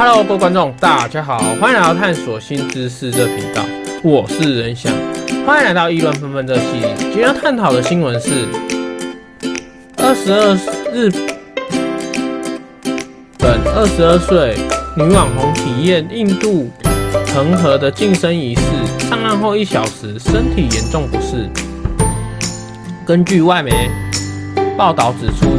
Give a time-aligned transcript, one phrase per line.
[0.00, 3.64] Hello，各位观众，大家好，欢迎来到探索新知识这频道，
[4.04, 4.92] 我是仁翔，
[5.44, 6.94] 欢迎来到议论纷纷这系列。
[7.00, 8.46] 今天要探讨的新闻是
[9.96, 10.54] 二十二
[10.94, 11.10] 日
[13.38, 14.56] 本二十二岁
[14.96, 16.70] 女网红体验印度
[17.34, 21.50] 恒河的净身仪式，上岸后一小时，身体严重不适。
[23.04, 23.72] 根据外媒
[24.76, 25.56] 报道指出，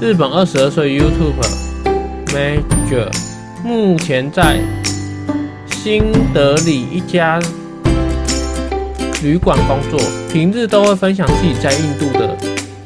[0.00, 1.34] 日本二十二岁 YouTube
[2.28, 3.33] Major。
[3.64, 4.60] 目前在
[5.66, 7.40] 新德里一家
[9.22, 9.98] 旅馆工作，
[10.30, 12.36] 平日都会分享自己在印度的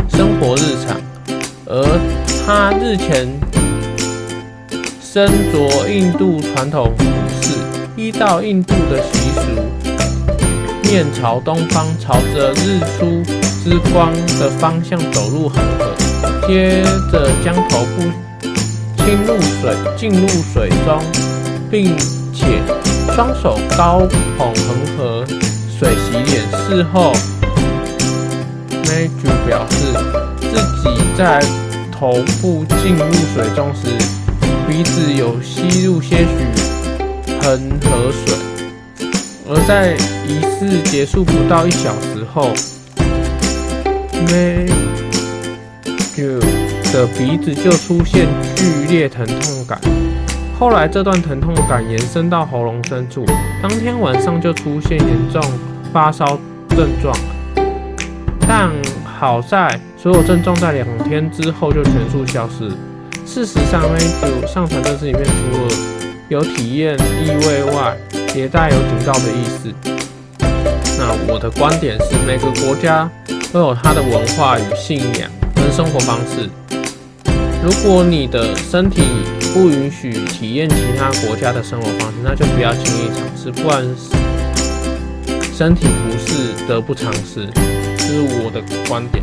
[0.09, 0.97] 生活日常。
[1.67, 1.83] 而
[2.47, 3.27] 他日前
[5.03, 7.05] 身着印度传统服
[7.43, 7.55] 饰，
[7.97, 9.41] 依照印度的习俗，
[10.89, 13.25] 面朝东方，朝着日出
[13.65, 18.28] 之光的方向走入恒河，接着将头部。
[19.09, 21.01] 进入水，进入水中，
[21.71, 21.97] 并
[22.31, 22.45] 且
[23.15, 25.25] 双手高捧恒河
[25.79, 26.43] 水洗脸。
[26.69, 27.15] 事后
[28.85, 29.77] ，Major 表示
[30.43, 30.61] 自
[30.95, 31.43] 己在
[31.91, 33.97] 头部进入水中时，
[34.69, 36.27] 鼻子有吸入些许
[37.41, 38.37] 恒河水，
[39.49, 42.53] 而在仪式结束不到一小时后
[44.27, 46.58] ，Major。
[46.93, 49.79] 的鼻子就出现剧烈疼痛感，
[50.59, 53.25] 后来这段疼痛感延伸到喉咙深处，
[53.63, 55.43] 当天晚上就出现严重
[55.93, 56.39] 发烧
[56.71, 57.15] 症状，
[58.47, 58.71] 但
[59.05, 62.71] 好在所有症状在两天之后就全数消失。
[63.27, 65.69] 事实上，A 九上传这视频里面除了
[66.29, 67.97] 有体验意味外，
[68.35, 69.73] 也带有警告的意思。
[70.99, 73.09] 那我的观点是，每个国家
[73.53, 76.49] 都有它的文化与信仰跟生活方式。
[77.63, 79.03] 如果你的身体
[79.53, 83.85] 不允许体验其他国家的生活方式，那就不要轻易尝试，不然
[85.53, 87.47] 身体不适得不偿失。
[87.97, 89.23] 这是我的观点。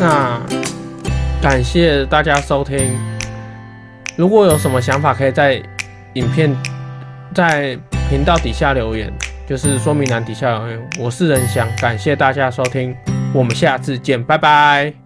[0.00, 0.40] 那
[1.42, 2.96] 感谢大家收听。
[4.16, 5.60] 如果有什么想法，可以在
[6.14, 6.54] 影片
[7.34, 7.76] 在
[8.08, 9.12] 频道底下留言，
[9.46, 10.90] 就是说明栏底下留言。
[10.98, 12.96] 我是仁翔，感谢大家收听，
[13.34, 15.05] 我们下次见，拜拜。